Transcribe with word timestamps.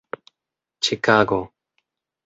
ĉikago 0.87 1.39